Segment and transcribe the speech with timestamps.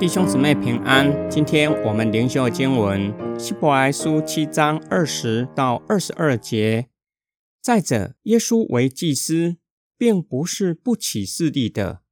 [0.00, 6.88] 弟兄姊妹平安，今天我们灵修经文希伯来书七章二十到二十二节。
[7.60, 9.56] 再者，耶稣为祭司，
[9.98, 12.02] 并不是不起势力的。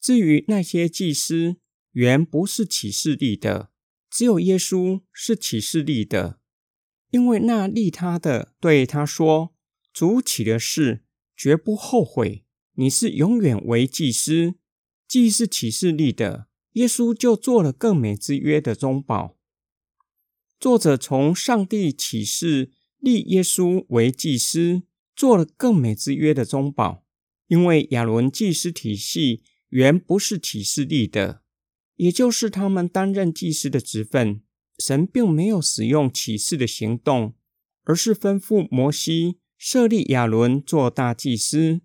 [0.00, 1.58] 至于那些祭司，
[1.92, 3.68] 原不是起势力的，
[4.10, 6.38] 只有耶稣是起势力的，
[7.10, 9.52] 因为那利他的对他说
[9.92, 11.04] ：“主起的事，
[11.36, 12.44] 绝不后悔。
[12.74, 14.54] 你是永远为祭司，
[15.06, 19.36] 既是起势力的。”耶稣就做了更美之约的中保。
[20.60, 24.84] 作者从上帝启示立耶稣为祭司，
[25.16, 27.04] 做了更美之约的中保。
[27.48, 31.42] 因为亚伦祭司体系原不是启示立的，
[31.96, 34.42] 也就是他们担任祭司的职分。
[34.78, 37.34] 神并没有使用启示的行动，
[37.82, 41.82] 而是吩咐摩西设立亚伦做大祭司，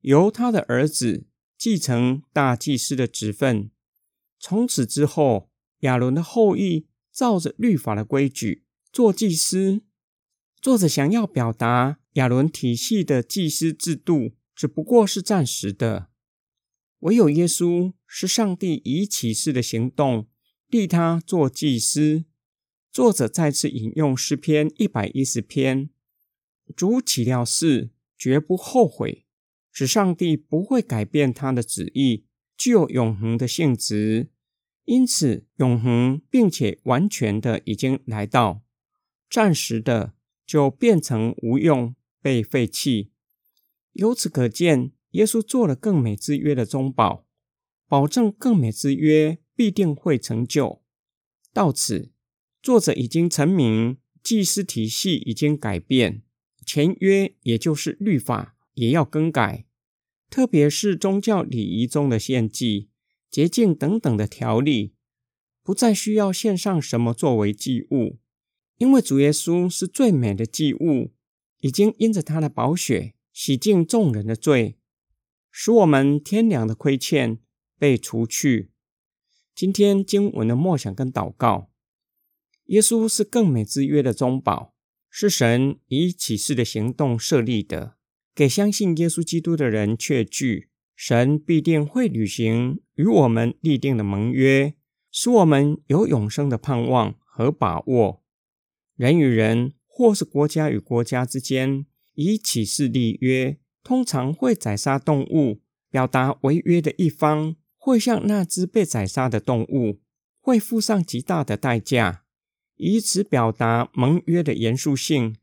[0.00, 1.26] 由他的儿子
[1.58, 3.70] 继承大祭司的职分。
[4.40, 9.82] 从此之后，亚伦的后裔照着律法的规矩做祭司。
[10.62, 16.08] 作者想要表达，亚伦体系的祭司制度只不过是暂时的，
[17.00, 20.28] 唯有耶稣是上帝以启示的行动
[20.68, 22.24] 立他做祭司。
[22.90, 25.90] 作者再次引用诗篇一百一十篇
[26.76, 29.24] ：“主起料事，绝不后悔。”
[29.70, 32.24] 使上帝不会改变他的旨意。
[32.56, 34.30] 具有永恒的性质，
[34.86, 38.62] 因此永恒并且完全的已经来到，
[39.30, 43.12] 暂时的就变成无用，被废弃。
[43.92, 47.24] 由此可见，耶稣做了更美之约的中保，
[47.86, 50.82] 保证更美之约必定会成就。
[51.52, 52.10] 到此，
[52.60, 56.22] 作者已经成名，祭司体系已经改变，
[56.68, 59.64] 前约也就是律法也要更改。
[60.28, 62.90] 特别是宗教礼仪中的献祭、
[63.30, 64.92] 洁净等等的条例，
[65.62, 68.18] 不再需要献上什么作为祭物，
[68.76, 71.14] 因为主耶稣是最美的祭物，
[71.60, 74.76] 已经因着他的宝血洗净众人的罪，
[75.50, 77.38] 使我们天良的亏欠
[77.78, 78.70] 被除去。
[79.54, 81.70] 今天经文的默想跟祷告，
[82.66, 84.74] 耶稣是更美之约的中保，
[85.20, 87.96] 是神以启示的行动设立的。
[88.36, 94.74] 给相信耶稣基督的人确据，神必定会履行与我们立定的盟约，
[95.10, 98.22] 使我们有永生的盼望和把握。
[98.94, 109.98] 人与人或是国家与国家之间以启示立约，通常会宰杀动物，表达违约的一方会向那只被宰杀的动物
[110.40, 112.22] 会付上极大的代价，
[112.78, 115.36] 以此表达盟约的严肃性，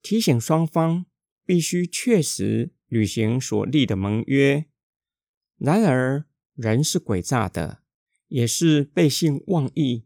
[0.00, 1.04] 提醒双方。
[1.44, 4.66] 必须确实履行所立的盟约。
[5.58, 7.82] 然而，人是诡诈的，
[8.28, 10.04] 也是背信忘义。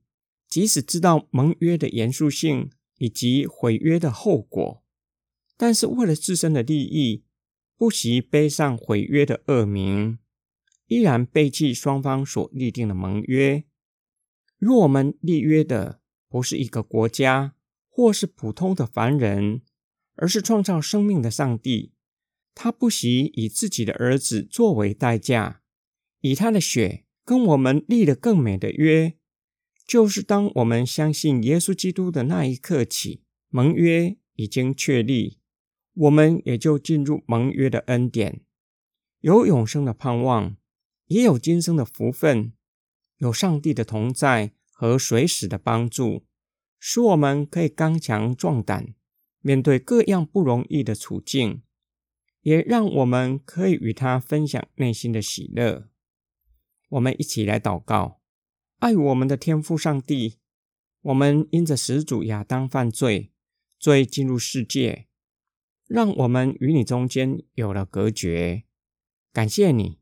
[0.48, 4.82] 即使知道盟约的严肃性以及毁约的后果，
[5.58, 7.22] 但是为了自身的利益，
[7.76, 10.18] 不惜背上毁约的恶名，
[10.86, 13.64] 依然背弃双方所立定的盟约。
[14.58, 17.54] 若我们立约的不是一个国家，
[17.88, 19.62] 或是普通的凡人。
[20.18, 21.92] 而是创造生命的上帝，
[22.54, 25.60] 他不惜以自己的儿子作为代价，
[26.22, 29.18] 以他的血跟我们立了更美的约。
[29.86, 35.38] 就是当我们相信耶稣基督的那一刻起，盟约已经确立，
[35.92, 38.40] 我们也就进入盟约的恩典，
[39.20, 40.56] 有永生的盼望，
[41.08, 42.54] 也有今生的福分，
[43.18, 46.26] 有上帝的同在和随时的帮助，
[46.78, 48.94] 使我们可以刚强壮胆。
[49.40, 51.62] 面对各样不容易的处境，
[52.42, 55.88] 也让我们可以与他分享内心的喜乐。
[56.90, 58.20] 我们一起来祷告：
[58.80, 60.38] 爱我们的天父上帝，
[61.00, 63.32] 我们因着始祖亚当犯罪，
[63.78, 65.06] 罪进入世界，
[65.86, 68.64] 让我们与你中间有了隔绝。
[69.32, 70.00] 感谢你，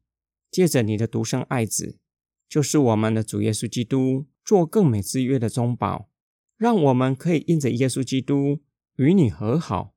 [0.50, 2.00] 借着你的独生爱子，
[2.48, 6.10] 就是我们的主耶稣基督，做更美之约的中保，
[6.56, 8.62] 让我们可以因着耶稣基督。
[8.96, 9.96] 与你和好，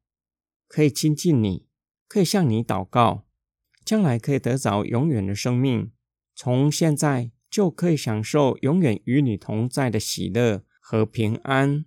[0.67, 1.67] 可以亲近你，
[2.07, 3.27] 可以向你祷告，
[3.85, 5.91] 将来可以得着永远的生命。
[6.33, 11.85] 从现在就可以享受永远与你同在的喜乐和平安。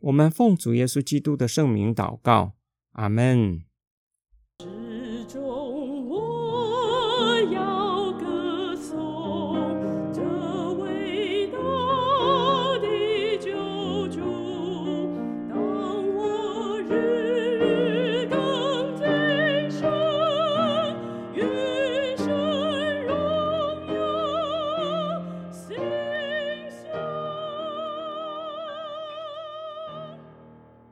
[0.00, 2.56] 我们奉主耶稣基督的圣名祷告，
[2.92, 3.64] 阿门。